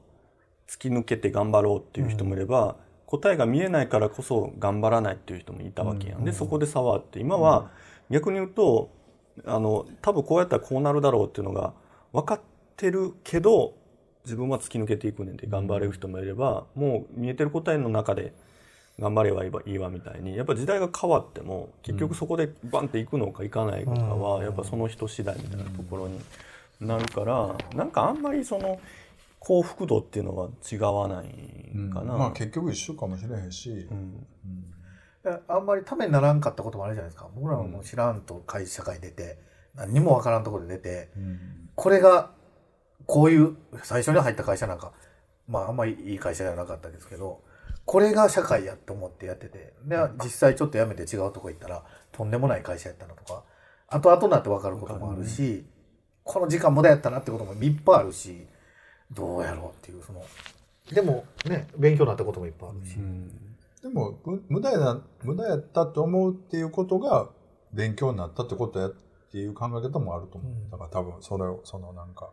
[0.68, 7.70] 突き抜けて頑張ろうっていう人もいれば、答えが見えないからこそ頑張らないっていう人もいたわけやん、でそこで差はあって今は
[8.08, 8.90] 逆に言うと
[9.44, 11.72] あの多分こうやったらこうなるだろうっていうのが
[12.12, 12.40] 分かっ
[12.76, 13.74] てるけど
[14.24, 18.32] 自分は突き抜けていくねんって頑張れる人もいれば、もう見えてる答えの中で
[19.00, 26.20] 頑張ればいいわいいわみたいにやっぱ時代が変わっても結局そこでバンっていくのかいかないのかはやっぱその人次第みたいなところに
[26.80, 28.80] なるからなんかあんまりその
[29.38, 31.26] 幸福度っていうのは違わない
[31.92, 32.16] かな。
[32.16, 34.26] まあ結局一緒かもしれへんし、うん。
[35.48, 37.28] あんまりためにならんかったこともあるじゃないですか。
[37.34, 39.38] 僕らはもう知らんと会社会出て
[39.74, 41.08] 何にもわからんところで出て
[41.74, 42.30] これが
[43.06, 44.92] こういう最初に入った会社なんか
[45.48, 47.42] まああんまりいい会社じゃなかったですけど
[47.84, 53.44] これが社会やと思ってやっててで実際ちょっと辞めて違うとこ行ったらとんでもない会社やったのとか
[53.88, 55.64] 後々になって分かることもあるし
[56.30, 58.46] この時間無駄やったなってこともいっぱいあるし
[59.10, 60.24] どうやろうっていうその。
[60.92, 62.96] でもね勉強になったこともいっぱいあるし。
[62.96, 63.28] うん。
[63.82, 67.28] でもむ無駄やな無駄やったと思うっていうことが
[67.72, 68.94] 勉強になったってことやっ
[69.32, 70.70] ていう考え方もあると思う、うん。
[70.70, 72.30] だから多分それをそのなんか。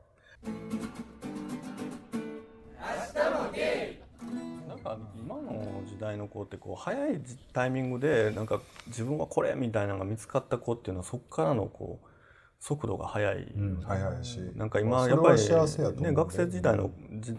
[4.67, 7.19] なんか今の時代の子ってこう早い
[7.51, 12.06] タイミングでなんか自分はこれみたいなのが見つかった子っていうのはそこからのこう
[12.59, 14.39] 速度が速い、うん早いし。
[14.55, 17.35] なんか今やっぱり、ね、学生時代のじ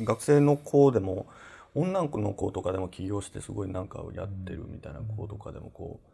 [0.00, 1.26] 学生の子でも
[1.74, 6.10] 女の子とかでも起業してすごいなんかをやってるみたいな子とかでもこう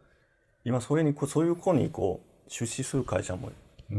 [0.63, 3.53] 今それにこうそういう子にこう出資する会社も、ね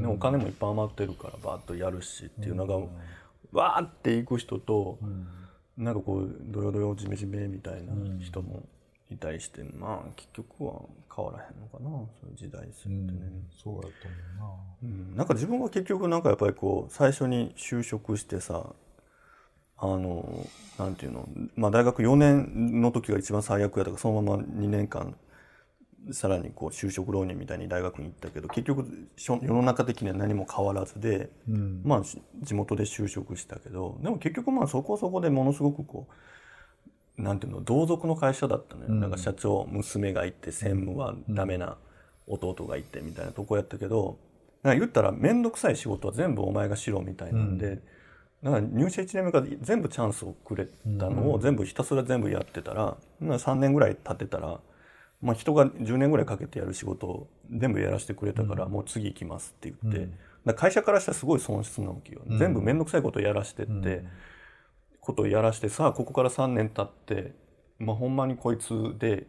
[0.07, 2.77] お金もいっぱい余ってるからバーッとやるしっていうのが、
[3.53, 4.99] わーっていく人と、
[5.79, 8.65] なんかこうどよどよじめじめみたいな人も
[9.11, 10.83] いたりして、まあ結局は
[11.15, 11.89] 変わらへんのかな。
[12.21, 13.21] そういう時代性ってね。
[13.63, 13.93] そうやと思
[14.83, 15.17] うん。
[15.17, 18.75] なんか自分は結局なんかやっぱりこう最初に就職してさ
[19.81, 20.47] あの
[20.79, 25.17] なんていうの、まあ、大学4年の時が一番最悪やったからそのまま2年間
[26.11, 31.83] さらにこう就職浪人みたいに大学に行ったけど結局世の中的には何も変わらずで、うな、うん。
[31.85, 36.13] まあし地元で就職したけどでも結局まあそこそこでものすごくこう
[37.19, 39.01] なんていうの同族の会社だったのよ、うん。
[39.01, 41.77] なんか社長娘がいて専務はダメな
[42.27, 44.19] 弟がいてみたいなとこやったけど
[44.63, 47.81] なんか言ったら面倒くさい仕事は全部お前がしろみたいなんで、
[48.43, 54.61] だから入社1年目から全部チャンスをくれたのを全部ひたすら全部やってたら、まあ3年ぐらい経ってたら、
[55.23, 60.09] まあ、人が10年ぐらいかけてやる仕事を全部やらせてくれたから、もう次行きますって言って、
[60.55, 64.05] 会社からしたらすごい損失なわけよ、全部面倒くさいことをやらしてって、
[65.09, 67.33] ことをやらしてさあここから3年経って、
[67.79, 69.27] まあ、ほんまにこいつで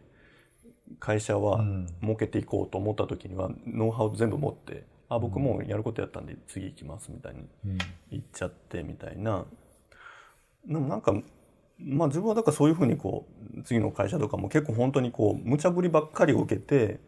[0.98, 1.64] 会社は
[2.02, 7.48] 儲けていこうと思った時にはノウハウ全部持って「あ僕もうやることやったんで次行きます」みたいに
[8.10, 9.46] 言っちゃってみたいな。
[10.66, 11.14] でもなんか
[11.78, 17.00] まあ自分はだからそういうふうにこう次の会社とかも結構本当にこう無茶ぶりばっかりを受けて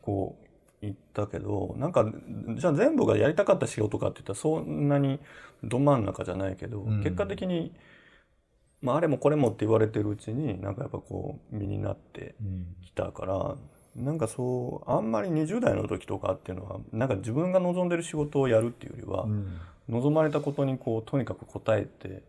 [0.00, 0.46] こう
[0.82, 2.10] 行ったけどなんか
[2.56, 5.20] じゃあ全部がやりたかった仕事かって言ったらそんなに
[5.62, 7.02] ど真ん中じゃないけど、ん。
[7.02, 7.72] 結果的に、
[8.80, 12.34] まあ、あれもこれもって言われてるうちになんかやっぱこう身になって
[12.82, 13.56] きたから
[13.94, 19.26] なんかそうあんまり20代の時とかっていうのはなんか自分が望んでる仕事をやるっていうよりは、
[19.88, 22.22] 望まれたことにこうとにかく答えて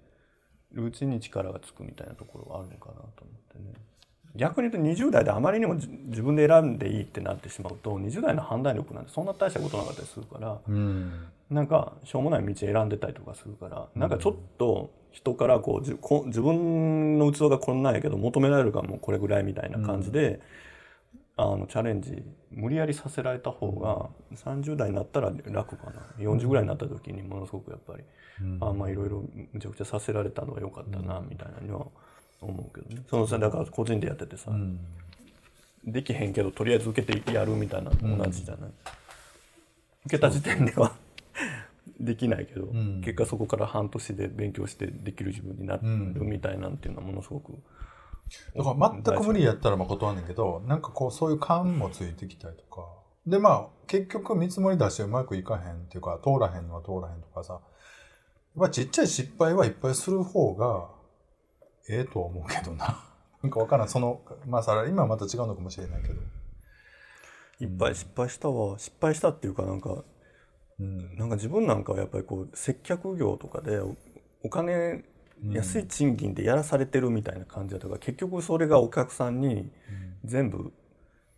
[0.74, 3.08] るうちに力がつくみたいなところはあるのかなと思っ
[3.54, 3.91] てね
[4.36, 11.26] 逆に言うと20代であまりにもじ自分で選んでいいってなってしまうと20代の判断力なんてそんな大したことなかったりするから、うん。
[11.50, 20.40] なんかしょうもない道選んでたりとかするから、なんかちょっと人からこうじこ自分の器がこんなんやけど求められるかもこれぐらいみたいな感じで、
[21.36, 26.06] あのチャレンジ無理やりさせられた方が30代になったら楽かな。
[26.20, 28.04] 40ぐらいになった時にものすごくやっぱり、
[28.62, 31.86] あまあいろいろむちゃくちゃさせられたのは良かったなみたいなには
[32.42, 33.04] 思うけどね。
[33.10, 34.52] そのさだから個人でやっててさ、
[35.86, 38.70] できへんけどとりあえず受けてやるみたいな同じじゃない、
[40.06, 40.94] 受けた時点では
[42.00, 43.02] できないけど、ん。
[43.02, 47.54] 結果そこから半年で勉強してできる自分になるみたいなんていうのはものすごく
[48.56, 52.88] だから全く無理やったらまあ断んねんけどなんかこうそういう感もついてきたりとか。
[53.26, 57.60] でまあ結局見積もり出してうまくいかへんっていうか通らへんのは通らへんとかさ。
[58.56, 60.90] まあちっちゃい失敗はいっぱいする方が
[61.90, 63.04] ええとは思うけどな。
[63.42, 63.90] なんかわからん。
[63.90, 66.22] そのまあさ今はまた違うのかもしれないけど。
[67.60, 68.78] いっぱい失敗したわ。
[68.80, 70.04] 失敗したっていうかなんか
[70.80, 71.16] うん。
[71.18, 73.96] なんか自分なんかはやっぱりこう接客業とかでお
[74.44, 75.04] お金
[75.50, 79.72] 安い賃金でやらされてるみたいな感じだとか結局それがお客さんに
[80.24, 80.72] 全部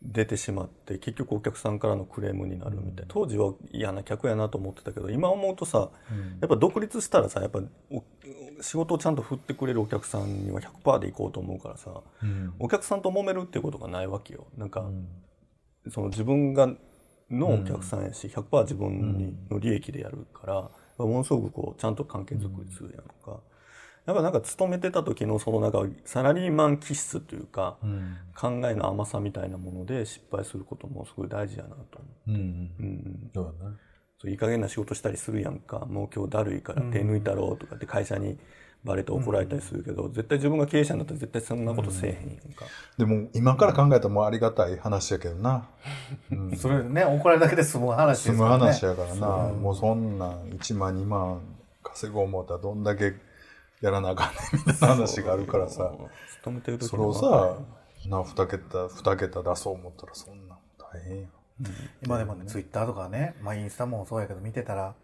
[0.03, 3.05] 出てしまって結局お客さんからのクレームになるみたいな。
[3.07, 5.89] 当時は嫌な客やなと思ってたけど今思うとさ
[6.41, 8.03] やっぱ独立したらさやっぱお
[8.61, 12.53] 仕事をちゃんと振ってくれるお客さんには100%で行こうと思うからさうん。
[12.59, 14.47] お客さんと揉めるっていうことがないわけよ。
[14.57, 14.89] なんか、
[15.89, 16.69] その自分が
[17.29, 20.71] のお客さんやし100%自分にの利益でやるから
[21.05, 23.39] ものすごくこうちゃんと関係づくりするやんか、
[24.05, 28.17] やっぱなんか勤めてた時のそのなんかサラリーマン気質というか、うん。
[28.35, 32.39] 考えの甘さみたいなもので失敗することもすごい大事やなと思うんうん。
[32.39, 32.43] う、
[32.79, 33.75] うんうん、そうだね
[34.19, 35.79] そういい加減な仕事したりするやんか。
[35.79, 38.37] もう今日だるいから手抜いたろうとかって会社に
[38.83, 42.65] バレて怒られたりするけど、絶対自分が経営者になったら絶対そんなことせえへんやんか、
[42.97, 45.69] でも今から考えたらもうありがたい話やけどな、
[46.31, 51.41] うん、 それね怒られるだけで済む話です済むもんね話やからな、もうそんなん1万2万
[51.81, 53.13] 稼ごう思ったらどんだけ
[53.83, 55.91] やらなあかんねんみたいな話があるからさ。
[56.39, 57.57] 勤めてる時それをさ
[58.09, 61.27] な2桁2桁出そう思ったらそんなん大変や
[62.03, 62.45] 今でもね。
[62.45, 64.95] ツイッターとかね、まあ、インスタもそうやけど見てたら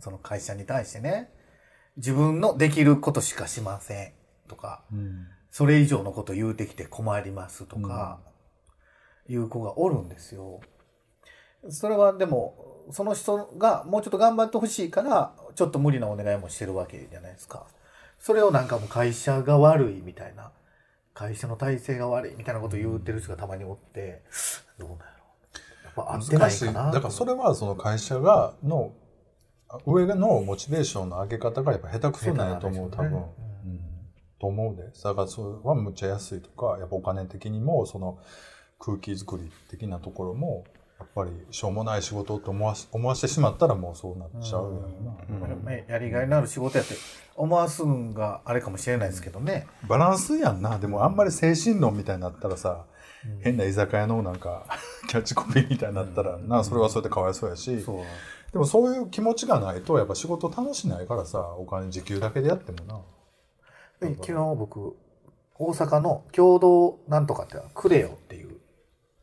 [0.00, 1.30] その会社に対してね
[1.96, 4.12] 自分のできることしかしません
[4.48, 5.26] とかうん。
[5.50, 8.18] それ以上のこと言うてきて困りますとか、
[9.28, 10.60] いう子がおるんですよ。
[11.68, 17.66] それはでもその人がもうちょっと頑張ってほしいからちょっと無理なお願いもしてるわけじゃないですか。
[18.24, 20.50] それをなんかもう会社が悪いみたいな
[21.12, 24.22] 会社の体制が悪いみたいなことを言ってる人がたまにおって
[24.78, 25.08] どうなんやろ
[25.84, 26.90] やっぱ合ってないいかな。
[26.90, 28.94] だからそれはその会社がの
[29.84, 32.96] 上のモチベーションの上げ方がやっぱ下手くそなんやと思うね。
[32.96, 33.80] うん。
[34.40, 34.84] と思うで。
[34.84, 38.18] だからそれはむっちゃ安いとかやっぱお金的にもその
[38.78, 46.94] 空気作り的なところもやっぱりしょうもない仕事って思わし思わしてしまったらもうそうなっちゃうよな、これねやりがいのある仕事やって
[47.36, 49.66] 思わすんがあれかもしれないですけどね。
[49.88, 50.78] バランスやんな。
[50.78, 52.84] でもあんまり精神論みたいになったらさ、
[53.40, 54.66] 変な居酒屋のなんか
[55.08, 56.62] キャッチコピーみたいになったら、な。
[56.62, 57.84] それはそれでかわいそうやし、
[58.52, 64.08] でもそういう気持ちがないとやっぱ仕事楽しないからさお金時給だけでやってもな。
[64.08, 64.96] で昨日僕
[65.56, 68.53] 大阪の共同なんとかってクレヨっていう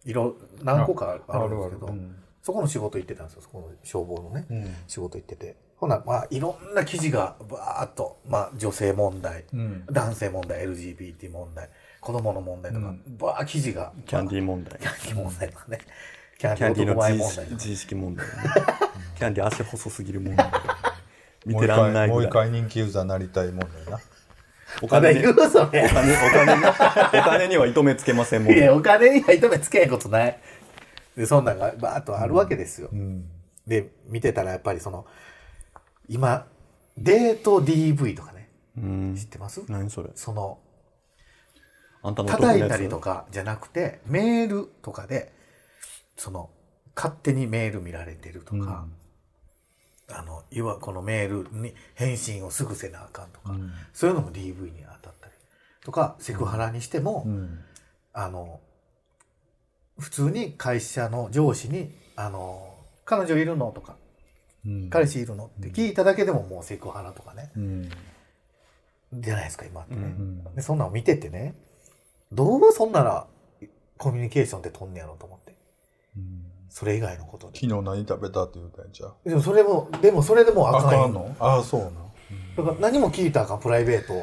[0.06, 4.76] 色何個かあるんですけどうんそこの仕事行ってたんですよそこの消防のね、うん。
[4.88, 5.56] 仕事行ってて。
[5.78, 9.86] ほなまあいろんな記事がバーっと、まあ、女性問題、うん。
[9.92, 13.18] 男性問題 LGBT 問題子供の問題とか、うん。
[13.18, 14.80] バー記事がキャンディー問題。
[14.80, 15.80] キャンディー問題とかね
[16.40, 18.34] キャンディーの問題とか自自意識問題ね。
[19.18, 20.52] キャンディー足細すぎる問題。
[21.46, 24.00] 見もう一てらんな回もう一回人気ユーザーになりたいもんだよな
[24.82, 25.86] お金に言うそれ。
[25.86, 30.40] お金お金にお金には糸目つけませんもんいやお金には糸目つけへんことない。
[31.18, 33.26] でそんなんがバーっとあるわけですよ、うん。
[33.68, 35.06] で見てたらやっぱりその
[36.08, 36.48] 今
[36.98, 38.50] デート DV とかね。
[38.78, 39.16] うん。
[39.16, 39.62] 知ってます？
[39.68, 40.10] 何それ？
[40.16, 40.60] その
[42.04, 45.32] あんたの叩いたりとかじゃなくてメールとかで
[46.18, 46.50] その
[46.96, 48.86] 勝手にメール見られてるとか、
[50.14, 53.72] あのいわこのメールに返信をすぐせなあかんとか、うん。
[53.94, 55.34] そういうのも DV に当たったり
[55.84, 57.60] とかセクハラにしても、うん。
[58.14, 58.60] あの
[59.98, 63.96] 普通に会社の上司に「あの彼女いるの?」とか
[64.66, 67.90] うん「彼氏いるの?」って聞いただけでももうセクハラとかね、うん。
[69.14, 70.56] じゃないですか今ってね、うん。
[70.56, 71.56] でそんなの見ててね
[72.32, 73.28] どうそんなら
[73.98, 75.56] コミュニケーションって取んねやろうと思って。
[76.18, 77.60] うんそれ以外のことで。
[77.60, 81.04] 昨日何食べたって言うたんじゃでもそれもでもそれでもうああかんよ。
[81.04, 81.36] かんの？
[81.40, 81.90] ああそうな
[82.58, 84.18] だから何も聞いたらあかんプライベートっ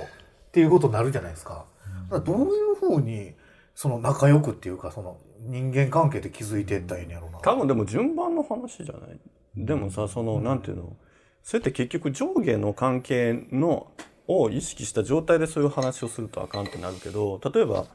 [0.50, 1.66] ていうことになるじゃないですか,、
[2.10, 3.34] だからどういうふうに
[3.74, 9.20] その仲良くっていうかその人間関係で築いていったらいいんやろうな、多分でも順番の話じゃない？
[9.56, 10.96] でもさそのなんていうの？
[11.42, 13.88] それって結局上下の関係の
[14.26, 17.86] を意識した状態でそういう話をするとあかんってなるけど例えば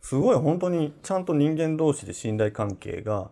[0.00, 3.30] すごい本当にちゃんと人間同士で信頼関係が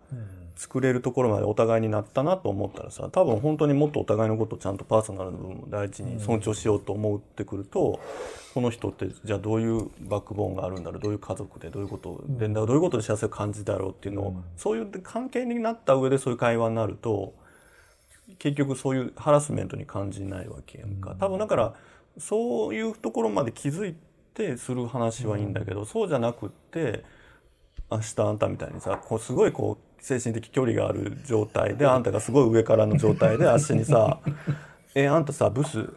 [0.56, 8.00] 作れるところまでお互いになったなと思ったらさ多分本当にもっとお互いのことをちゃんとパーソナルの部分も大事に尊重しようと思ってくると、
[8.54, 17.34] この人ってじゃあどういうバックボーンがあるんだろうどういう家族でどういうことをでどういうことで幸せを感じだろうっていうのを、そういう関係になった上でそういう会話になると
[18.38, 21.74] 結局そういうハラスメントに感じないわけやんか、多分だから
[22.18, 23.94] そういうところまで気づい
[24.34, 27.04] てする話はいいんだけど、そうじゃなくって
[27.90, 34.18] 明日あんたみたいにさこうすごいこう精神的距離がある状態であんたがすごい上からの状態で足にさ
[34.96, 35.88] 「えあんたさブス？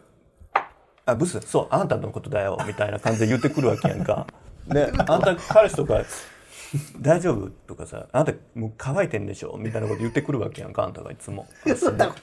[1.04, 1.40] あブス？
[1.40, 4.26] そうあんたのことだよ」みたいな感じで言ってくるわけやんか。
[4.68, 6.02] であんた彼氏とか
[7.00, 11.46] 「大丈夫?」とかさ「あんたもう乾いてんでしょ」みたいなこと言ってくるわけやんかあんたがいつも。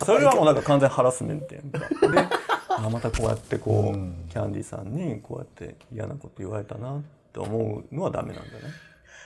[0.01, 1.79] それはもうなんか完全ハラスメントやんか。
[1.79, 1.85] で
[2.69, 7.01] あまたこうやってこう、うんキャンディーさんにこうやって嫌なこと言われたなっ
[7.33, 8.69] て思うのはダメなんだよね。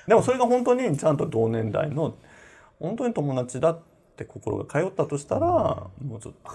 [0.07, 2.13] でもそれが本当にちゃんと同年代の
[2.79, 3.79] 本当に友達だっ
[4.15, 6.51] て心が通ったとしたら、もうちょっと。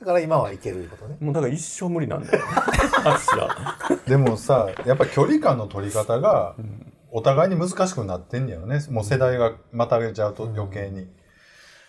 [0.00, 1.16] だから今はいけるいうことね。
[1.20, 2.44] もうだから一生無理なんだよ。
[3.04, 3.78] 私は。
[4.06, 6.54] でもさやっぱ距離感の取り方が
[7.10, 8.80] お互いに難しくなってんねやろね。
[8.90, 11.08] もう世代がまたげちゃうと余計に、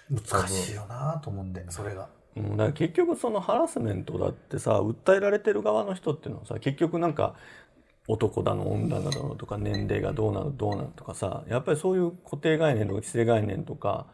[0.09, 2.09] 難しいよなと思ってそれが。
[2.37, 7.35] うんだから結局そのハラスメントだってさ訴えられてる側の人っていうのはさ結局なんか
[8.07, 14.05] 男だの女だのとか年齢がどうなのどうなのとかさやっぱりそういう固定概念とか既成概念とか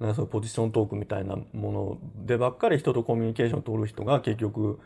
[0.00, 4.78] なんかそういうポジショントークみたいなものでばっかり人とコミュニケーション取る人が結局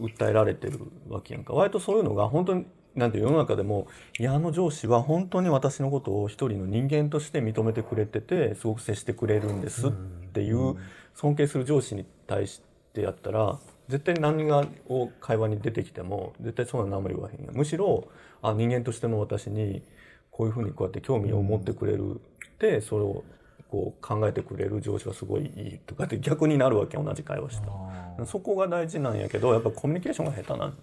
[0.00, 1.52] 訴えられてるわけやんか。
[1.52, 2.66] 割とそういうのが本当に
[2.96, 9.90] なんて世の中でもいやあの上司は本当に私のことを一人の人間として認めてくれててすごく接してくれるんですっ
[10.32, 10.76] ていう
[11.14, 12.62] 尊敬する上司に対し
[12.92, 13.58] てやったら
[13.88, 17.56] 絶対何がを会話に出てきても絶対そんな何も言わへんやん。
[17.56, 18.08] むしろ
[18.42, 19.82] あ人間としての私に
[20.30, 22.20] こういうふうにこうやって興味を持ってくれる
[22.54, 23.24] ってそれを
[23.70, 27.66] こう考えてくれる上司はすごいいいとかって逆になるわけ同じ会話して。
[27.66, 27.90] も
[28.26, 30.78] そこが大事なんやけどやっぱコミュニケーションが下手なん。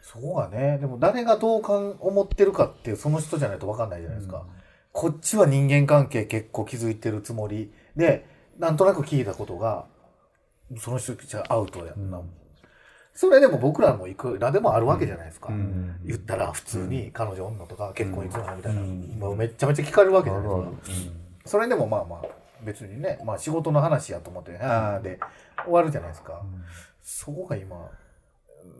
[0.00, 4.46] そこがね、でも誰がどうかん思ってるかっていうその人じゃないと分かんないじゃないですか。
[4.92, 7.72] こっちは人間関係結構築いてるつもり。
[7.96, 8.24] で、
[8.58, 9.86] なんとなく聞いたことが、
[10.78, 12.20] その人じゃアウトやんな。
[13.12, 15.50] それでも僕らもいくらでもあるわけじゃないですか。
[16.04, 21.12] 言ったら普通に彼女女とか結婚いつなのみたいな、もうめっちゃめちゃ聞かれるわけじゃないですか。
[21.46, 22.22] それでもまあまあ
[22.64, 25.20] 別にね、まあ仕事の話やと思って、ああで
[25.62, 26.42] 終わるじゃないですか。
[27.02, 27.76] そこが今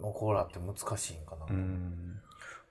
[0.00, 1.46] の子らって難しいんかな。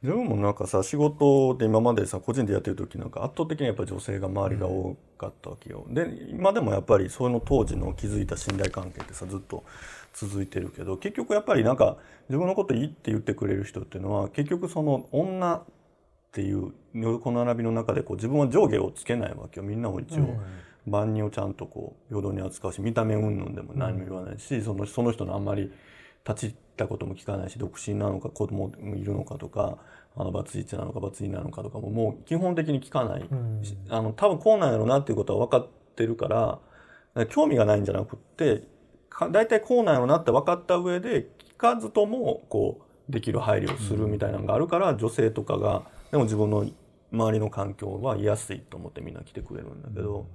[0.04, 9.64] でもなんかさ仕事で今までさ個人でやってる時なんか圧倒的にやっぱ女性が周りが多かったわけよ、で今でもやっぱりその当時の築いた信頼関係ってさずっと
[10.14, 11.96] 続いてるけど結局やっぱりなんか
[12.28, 15.64] 自分のこといいって言ってくれる人っていうのは結局その女っ
[16.34, 19.66] ていう横並びの中でこう自分は上下をつけないわけよ。
[19.66, 20.38] みんなを一応
[20.86, 25.72] 万人をちゃんとこう平等に扱うし見た目云々でも何も言わないし、そのその人のあんまり
[26.28, 29.78] 立ち入ったことも聞かないし独身なのか子供いるのかとか
[30.16, 33.22] あのバツイチなのかバツイなのかとかももう基本的に聞かない
[33.64, 36.28] し、あの多分こうなんやろうなっていうことは分かってるか
[37.16, 38.64] ら興味がないんじゃなくって
[39.10, 46.66] か大体こうなんやろうなって分かった上で聞かずともこうできる配慮をするみたいなのがあるから、女性とかがでも自分の
[47.12, 50.28] 周りの環境は居やすいと思ってみんな来てくれるんだけど、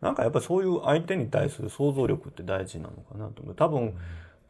[0.00, 3.54] なんかやっぱりそういう相手に対する想像力って大事なのかなと思う。
[3.54, 3.94] 多分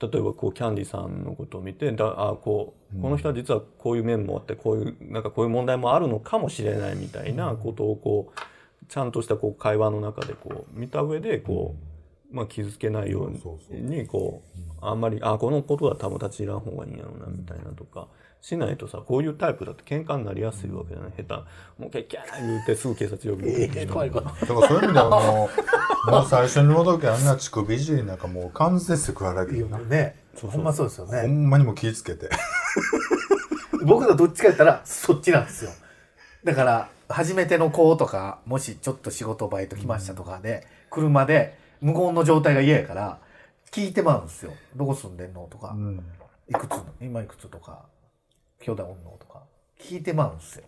[0.02, 11.76] 例えばこうキャンディさんのことを見てだあこうこの人は実はこういう面もあってこういうなんかこういう問題もあるのかもしれないみたいなことをこうちゃんとしたこう会話の中でこう見た上でこ
[12.32, 13.30] う、まあ、傷つけないよう。
[13.72, 14.42] にこ
[14.82, 18.08] うあんまりあこのことは多分立ち入らん方がいいんやろうなみたいなとか。
[18.42, 21.12] しないとさこういうタイプだと喧嘩になりやすいわけじゃない？
[21.16, 21.34] 下手
[21.80, 24.26] もう結局やな言うてすぐ警察呼びに行く人怖い怖い。
[24.26, 25.48] だからそういう意味ではも
[26.08, 29.78] う、もう最初に戻るけあんな乳首いじりなんかもう完全セクハラやけどな。
[29.78, 30.16] ね。
[30.34, 31.26] ほんまそうですよほね。
[31.26, 32.28] んまにもう気ぃつけて。
[33.84, 35.70] 僕とどっちかやったらそっちなんですよ。
[36.42, 43.18] だから、初めての子とか、もしちょっと仕事バイト来ましたとかで、車で無言の状態が嫌やから、
[43.70, 44.52] 聞いてまうんですよ。
[44.74, 46.02] どこ住んでんのとか、うん。
[46.48, 46.86] いくつの？
[47.00, 47.84] 今いくつとか、
[48.62, 49.10] 兄弟おんの？
[49.18, 49.42] とか、
[49.78, 50.64] 聞いてまうんですよ。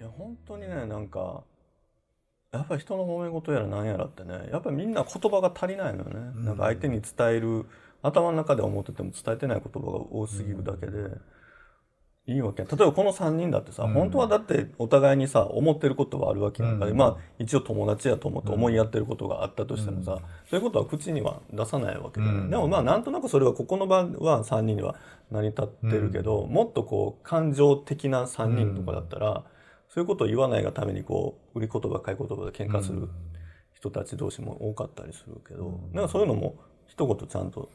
[0.00, 1.44] いや本当にねなんか
[2.52, 7.66] やっぱり人の揉め事やら何やらってねやっぱりみんな言葉が足りないのよね、なんか相手に伝える
[8.02, 11.08] 頭の中で思ってても伝えてない言葉が多すぎるだけで、
[12.26, 12.68] いいわけや。
[12.70, 16.86] 例えばこの3人だってさ、本当はだってお互いにさ思ってることはあるわけやんか。
[16.86, 16.96] で、うん。
[16.96, 20.18] まあ一応友達やと思って思いやってることがあったとしてもさ、
[20.48, 22.50] そういうことは口には出さないわけだよね、うん。
[22.50, 24.94] でもまあなんとなくそれはここの場は3人には
[25.32, 29.44] 成り立ってるけど、もっとこう感情的な3人とかだったら、
[29.88, 33.08] そういうことを言わないがためにこう売り言葉買い言葉で喧嘩する
[33.74, 36.54] 人たち同士も多かったりするけど、なんかそういうのも
[36.86, 37.68] 一言ちゃんと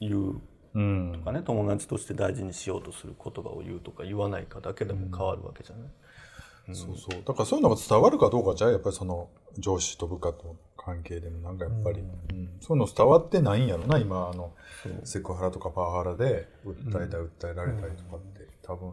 [0.00, 0.42] 言ううん
[0.72, 7.22] とかね友達として大事にしようとする言葉を言うとか言わないかだけでも変わるわけじゃない、そうそう。
[7.24, 12.02] だからそういうのが伝わるかどうかじゃうやっぱりその上司と部下との関係でもなんかやっぱり、う
[12.32, 12.50] ん。
[12.60, 14.52] そういうの伝わってないんやろな、今あの、
[15.04, 18.92] セクハラとかパワハラで訴えた、訴えられたりとかって、多分。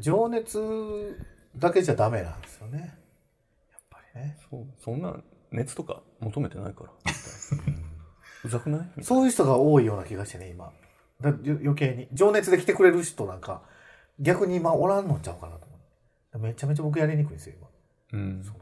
[0.00, 1.18] 情熱
[1.56, 2.78] だけじゃダメなんですよね。
[3.72, 4.38] やっぱりね。
[4.50, 4.66] そう。
[4.78, 5.16] そんな
[5.50, 6.90] 熱とか求めてないから。
[8.44, 9.04] うざくない？
[9.04, 10.72] そういう人が多いような気がしてね、今。
[11.22, 12.08] だよ余計に。
[12.12, 13.62] 情熱で来てくれる人なんか、
[14.18, 15.76] 逆に今おらんのちゃうかなと思
[16.34, 16.38] う。
[16.38, 17.54] めちゃめちゃ僕やりにくいんですよ、
[18.12, 18.20] 今。
[18.20, 18.58] うんその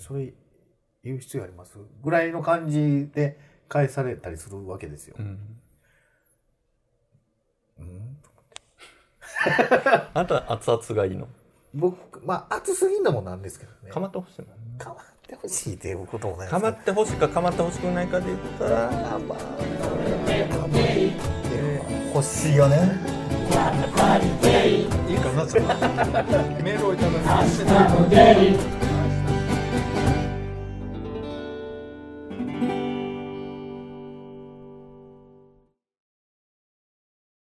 [0.00, 0.34] それ
[1.04, 3.38] 言う必要ありますぐらいの感じで
[3.68, 5.16] 返されたりするわけですよ。
[5.18, 5.60] うん
[7.78, 8.18] うん
[10.14, 11.28] あんた熱々がいいの？
[11.74, 13.90] 僕、まあ、熱すぎんのもなんですけどね。
[13.90, 14.46] かまってほしいの
[14.78, 18.90] かまってほしいっていうこともないですかまってほしいかかまってほしくないかで言ったら
[22.14, 22.76] 欲しいよね。
[25.08, 25.62] いいかなそれ。
[26.62, 28.83] メールをいただきました